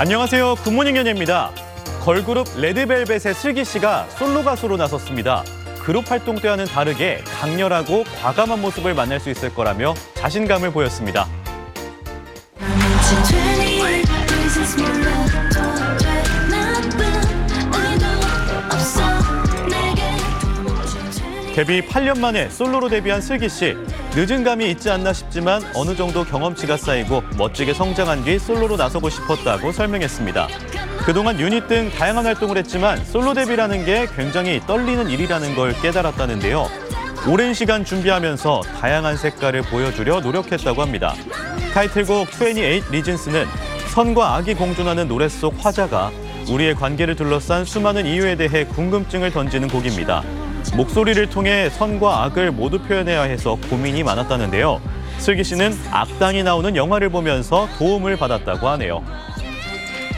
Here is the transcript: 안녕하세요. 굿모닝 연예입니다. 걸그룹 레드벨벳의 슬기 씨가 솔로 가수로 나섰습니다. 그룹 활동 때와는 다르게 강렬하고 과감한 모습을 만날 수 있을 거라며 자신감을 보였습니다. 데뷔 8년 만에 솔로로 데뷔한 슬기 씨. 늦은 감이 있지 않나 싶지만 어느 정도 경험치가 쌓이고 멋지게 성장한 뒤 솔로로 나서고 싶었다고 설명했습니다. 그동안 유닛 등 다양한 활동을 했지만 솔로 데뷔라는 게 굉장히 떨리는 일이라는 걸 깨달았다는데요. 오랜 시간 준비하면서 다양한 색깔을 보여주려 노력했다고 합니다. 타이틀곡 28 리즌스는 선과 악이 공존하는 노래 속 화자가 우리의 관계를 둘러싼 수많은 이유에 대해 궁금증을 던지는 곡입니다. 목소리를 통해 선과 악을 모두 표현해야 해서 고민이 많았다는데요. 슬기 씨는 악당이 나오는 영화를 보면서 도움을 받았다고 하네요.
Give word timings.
안녕하세요. 0.00 0.54
굿모닝 0.62 0.96
연예입니다. 0.96 1.50
걸그룹 2.04 2.46
레드벨벳의 2.56 3.34
슬기 3.34 3.64
씨가 3.64 4.08
솔로 4.10 4.44
가수로 4.44 4.76
나섰습니다. 4.76 5.42
그룹 5.82 6.08
활동 6.08 6.36
때와는 6.36 6.66
다르게 6.66 7.24
강렬하고 7.24 8.04
과감한 8.22 8.60
모습을 8.60 8.94
만날 8.94 9.18
수 9.18 9.28
있을 9.28 9.52
거라며 9.52 9.94
자신감을 10.14 10.70
보였습니다. 10.70 11.26
데뷔 21.58 21.82
8년 21.82 22.20
만에 22.20 22.48
솔로로 22.50 22.88
데뷔한 22.88 23.20
슬기 23.20 23.48
씨. 23.48 23.76
늦은 24.14 24.44
감이 24.44 24.70
있지 24.70 24.90
않나 24.90 25.12
싶지만 25.12 25.60
어느 25.74 25.96
정도 25.96 26.22
경험치가 26.24 26.76
쌓이고 26.76 27.20
멋지게 27.36 27.74
성장한 27.74 28.22
뒤 28.22 28.38
솔로로 28.38 28.76
나서고 28.76 29.10
싶었다고 29.10 29.72
설명했습니다. 29.72 30.46
그동안 31.04 31.40
유닛 31.40 31.66
등 31.66 31.90
다양한 31.90 32.26
활동을 32.26 32.58
했지만 32.58 33.04
솔로 33.04 33.34
데뷔라는 33.34 33.84
게 33.84 34.06
굉장히 34.14 34.60
떨리는 34.68 35.10
일이라는 35.10 35.56
걸 35.56 35.74
깨달았다는데요. 35.82 36.68
오랜 37.28 37.52
시간 37.54 37.84
준비하면서 37.84 38.62
다양한 38.80 39.16
색깔을 39.16 39.62
보여주려 39.62 40.20
노력했다고 40.20 40.80
합니다. 40.80 41.16
타이틀곡 41.74 42.28
28 42.30 42.82
리즌스는 42.92 43.46
선과 43.92 44.36
악이 44.36 44.54
공존하는 44.54 45.08
노래 45.08 45.28
속 45.28 45.56
화자가 45.58 46.12
우리의 46.48 46.76
관계를 46.76 47.16
둘러싼 47.16 47.64
수많은 47.64 48.06
이유에 48.06 48.36
대해 48.36 48.64
궁금증을 48.64 49.32
던지는 49.32 49.66
곡입니다. 49.66 50.22
목소리를 50.76 51.28
통해 51.30 51.70
선과 51.70 52.24
악을 52.24 52.52
모두 52.52 52.78
표현해야 52.80 53.22
해서 53.22 53.56
고민이 53.70 54.02
많았다는데요. 54.02 54.80
슬기 55.18 55.42
씨는 55.42 55.72
악당이 55.90 56.42
나오는 56.42 56.76
영화를 56.76 57.08
보면서 57.08 57.68
도움을 57.78 58.16
받았다고 58.16 58.68
하네요. 58.68 59.02